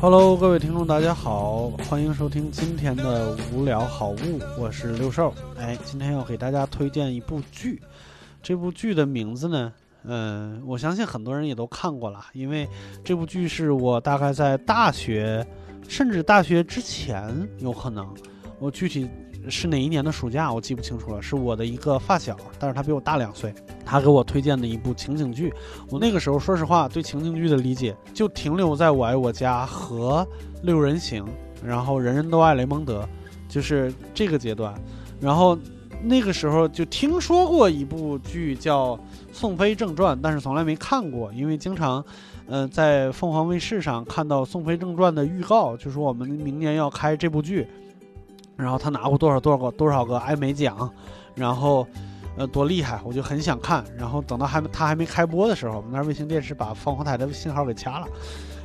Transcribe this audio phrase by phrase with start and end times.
[0.00, 5.34] Hello，各位听众，大家好，欢迎收听今天的无聊好物，我是六兽。
[5.56, 7.82] 哎，今天要给大家推荐一部剧，
[8.42, 9.72] 这部剧的名字呢，
[10.04, 12.68] 嗯，我相信很多人也都看过了，因为
[13.04, 15.44] 这部剧是我大概在大学，
[15.88, 18.06] 甚至大学之前有可能，
[18.58, 19.08] 我具体。
[19.48, 20.52] 是哪一年的暑假？
[20.52, 21.22] 我记不清楚了。
[21.22, 23.54] 是我的一个发小，但是他比我大两岁。
[23.84, 25.52] 他给我推荐的一部情景剧。
[25.88, 30.26] 我那个时候说实话，对情景剧的理解就停留在《我爱我家》和
[30.64, 31.24] 《六人行》，
[31.64, 33.08] 然后人人都爱雷蒙德，
[33.48, 34.74] 就是这个阶段。
[35.18, 35.58] 然后
[36.02, 38.94] 那个时候就听说过一部剧叫
[39.32, 42.04] 《宋飞正传》，但是从来没看过，因为经常，
[42.48, 47.66] 嗯，在凤凰卫视上看到《宋飞正传》的预告，就说我们明年要开这部剧。
[48.58, 50.90] 然后他拿过多少多少个多少个艾美奖，
[51.34, 51.86] 然后，
[52.36, 53.84] 呃，多厉害，我就很想看。
[53.96, 58.08] 然后等到还他还没开播的时候，我们那卫星电视把凤凰台的信号给掐了，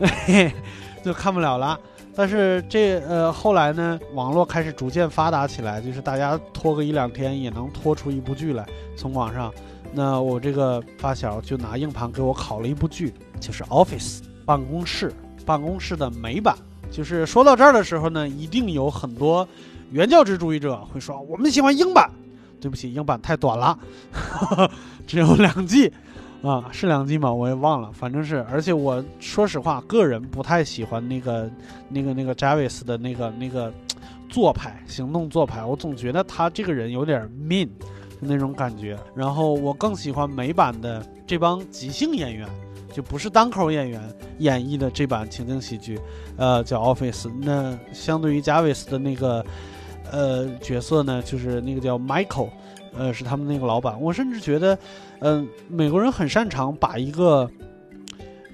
[1.02, 1.80] 就看不了了。
[2.14, 9.50] 但是这呃后来呢，网络开始逐渐发达起来，就是大家拖个一两天也能拖出一部剧来，从网上。
[9.90, 15.10] 那我这个发小就拿硬盘给我拷了一部剧，就是《Office》办公室
[15.46, 16.54] 办公室的美版。
[16.90, 19.48] 就是说到这儿的时候呢，一定有很多。
[19.90, 22.10] 原教旨主义者会说我们喜欢英版，
[22.60, 23.78] 对不起，英版太短了，
[25.06, 25.90] 只有两季，
[26.42, 27.32] 啊，是两季吗？
[27.32, 28.44] 我也忘了，反正是。
[28.50, 31.50] 而且我说实话，个人不太喜欢那个、
[31.88, 33.72] 那个、那个 Javis 的那个、那个
[34.28, 37.70] 做派，行动做派，我总觉得他这个人有点 mean
[38.20, 38.98] 那种感觉。
[39.14, 42.46] 然后我更喜欢美版的这帮即兴演员，
[42.92, 44.02] 就不是单口演员
[44.38, 45.98] 演绎的这版情景喜剧，
[46.36, 47.30] 呃，叫 Office。
[47.40, 49.42] 那相对于 Javis 的那个。
[50.10, 52.50] 呃，角色呢，就是那个叫 Michael，
[52.96, 54.00] 呃，是他们那个老板。
[54.00, 54.78] 我甚至觉得，
[55.20, 57.50] 嗯，美国人很擅长把一个，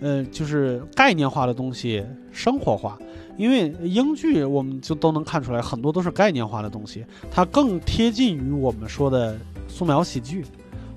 [0.01, 2.99] 呃，就是概念化的东西生活化。
[3.37, 10.45] 因为英剧我们就都能看出来，很多都是概念化的东西，它更贴近于我们说的素描喜剧，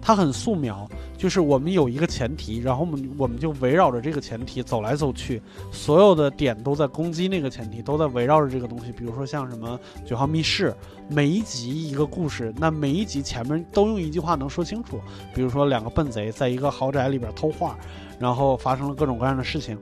[0.08, 0.88] 它很素描。
[1.18, 8.92] 就是我们有一个前提，然后我们我们就围绕着这个前提走来走去，所有的点都在攻击那个前提，都在围绕着这个东西。
[8.94, 10.72] 比如说像什么《九号密室》，
[11.10, 15.02] 每一集一个故事，那每一集前面都用一句话能说清楚。
[15.36, 17.78] 比如说两个笨贼在一个豪宅里边偷画，
[18.18, 19.78] 然后发生了各种各样的事情。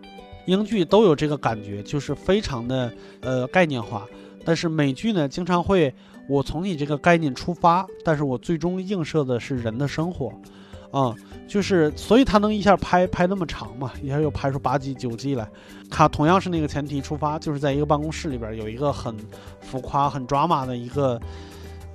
[0.47, 2.91] 英剧都有这个感觉，就是非常的
[3.21, 4.07] 呃概念化。
[4.45, 5.93] 但是美剧呢，经常会
[6.27, 10.31] 我从你这个概念出发，但是我最终映射的是人的生活。
[10.91, 11.13] 啊，
[11.45, 15.45] 就是，所以他能一下拍拍那么长嘛，一下又拍出八季九季来。
[15.91, 19.13] 他同样是那个前提出发，就是在一个办公室里边有一个很
[19.59, 21.19] 浮夸、很抓马的一个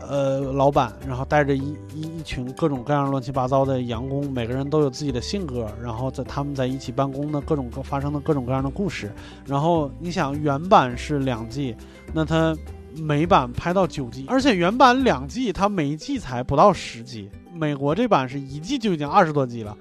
[0.01, 9.11] 呃老板，然后带着一一一群各种各样乱七八糟的员工，每个人都有自己的性格，然后在他们在一起办公的各种各发生的各种各样的故事。
[9.47, 11.75] 然后你想，原版是两季，
[12.13, 12.55] 那他
[12.97, 17.31] 美版拍到九季，而且原版两季，它每一季才不到十集。
[17.53, 19.77] 美国这版是一季就已经二十多集了，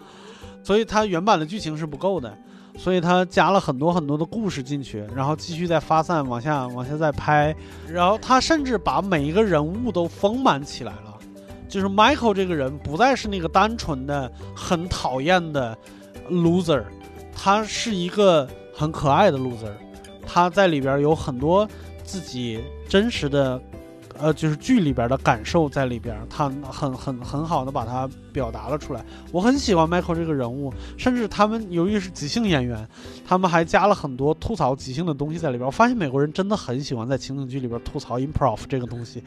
[0.63, 2.35] 所以它原版的剧情是不够的，
[2.77, 7.55] 所以它加了很多很多的故事进去，然后继续再发散往下往下再拍，
[7.87, 11.17] 然后它甚至把每一个人物都丰满起来了，
[11.69, 15.77] 就是 Michael 这个人不再是那个单纯的很讨厌的
[16.29, 16.83] loser，
[17.33, 19.71] 他是一个很可爱的 loser，
[20.25, 21.67] 他在里边有很多
[22.09, 23.61] 自己真实的。
[24.21, 29.01] 呃，就是剧里边的感受在里边，他很很很好的把它表达了出来。
[29.31, 32.85] 我很喜欢 Michael 这个人物，甚至他们由于是即兴演员，
[33.25, 35.65] 他们还加了很多吐槽即兴的东西在里边。
[35.65, 39.23] 我发现美国人真的很喜欢在情景剧里边吐槽 improv 这个东西，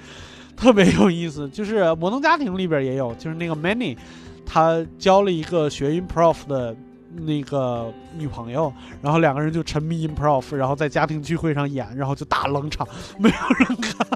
[0.54, 1.48] 特别有意思。
[1.48, 3.96] 就是《摩登家庭》里边也有，就是那个 Manny，
[4.44, 6.76] 他教了一个学 improv 的。
[7.14, 12.86] 那个女朋友，然后两个人就沉迷 improv，然后在家庭聚会上演，然后就大冷场，
[13.18, 14.06] 没有人看。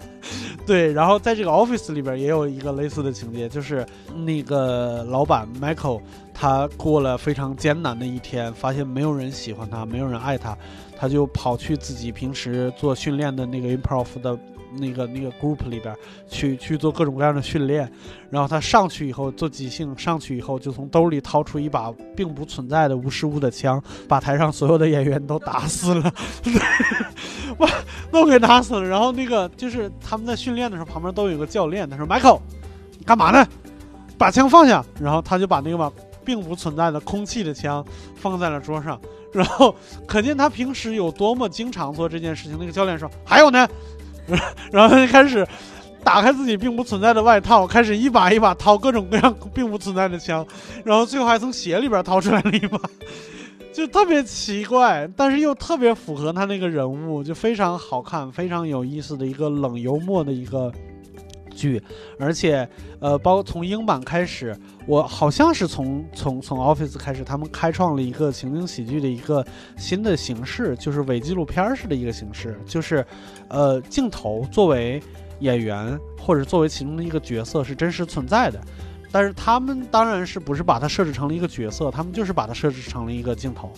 [0.67, 3.87] 对，然后在这个 office 里边也有一个类似的情节，就是
[4.25, 6.01] 那个老板 Michael，
[6.35, 10.57] 他过了非常艰难的一天，发现没有人喜欢他，没有人爱他，
[10.97, 14.39] 他就跑去自己平时做训练的那个 improv 的。
[14.79, 15.95] 那个那个 group 里边
[16.29, 17.91] 去去做各种各样的训练，
[18.29, 26.13] 然后他上去以后做即兴，上去以后就从兜里掏出一把并不存在的无实物的枪，把台上所有的演员都打死了，
[27.57, 27.69] 哇，
[28.11, 28.83] 都给打死了。
[28.87, 32.41] 然后那个就是他们在训练的时候，旁边都有个教练，他说：“Michael，
[32.99, 33.47] 你干嘛呢？
[34.19, 35.91] 把枪放下。”然后他就把那个把
[36.27, 37.83] 并不存在的空气的枪
[38.17, 39.01] 放在了桌上，
[39.33, 39.75] 然后
[40.07, 42.59] 可见他平时有多么经常做这件事情。
[42.59, 43.67] 那个教练说：“还有呢。
[44.73, 45.47] ”然后他就开始
[46.03, 50.45] 打开自己并不存在的外套，开始一把一把掏各种各样并不存在的枪，
[50.85, 52.81] 然后最后还从鞋里边掏出来了一把。
[53.73, 60.73] 就特别奇怪，但是又特别符合他那个人物，就非常好看、非常有意思的一个冷幽默的一个
[61.57, 61.83] 剧，
[62.21, 62.69] 而且
[63.01, 64.57] 呃，包括从英版开始，
[64.87, 69.45] 我好像是从从从 Office 开始，他们开创了一个情景喜剧的一个
[69.77, 73.05] 新的形式，就是伪纪录片式的一个形式，就是
[73.49, 75.03] 呃，镜头作为
[75.41, 78.61] 演员或者作为其中的一个角色是真实存在的。
[79.13, 83.73] 但是他们当然是不是把它设置成了一个角色，他们就是把它设置成了一个镜头，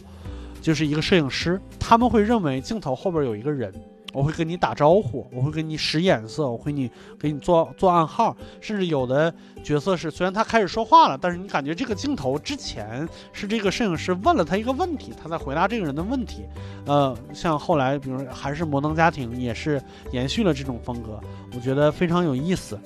[0.60, 1.60] 就是一个摄影师。
[1.78, 3.72] 他们会认为镜头后边有一个人，
[4.12, 8.36] 我会跟你打招呼，我会跟你使眼色，我会你给你做做暗号。
[8.60, 9.32] 甚至有的
[9.62, 16.44] 角色是，虽然他开始说话了，但是你感觉这个镜头之前是这个摄影师问了他一个问题，他在回答这个人的问题。
[16.86, 21.20] 呃，像后来比如还是摩登家庭，也是延续了这种风格，
[21.54, 22.78] 我觉得非常有意思。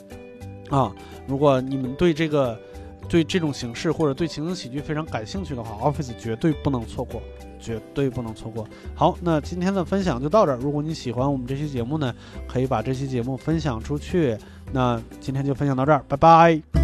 [0.71, 0.93] 啊，
[1.27, 2.59] 如果你们对这个、
[3.09, 7.23] 对这种形式或者对情景喜剧非常感兴趣的话，Office 绝对不能错过，
[7.61, 8.67] 绝对不能错过。
[8.95, 10.57] 好，那今天的分享就到这儿。
[10.57, 12.15] 如果你喜欢我们这期节目呢，
[12.49, 14.37] 可以把这期节目分享出去。
[14.73, 16.82] 那今天就分享到这儿，拜拜。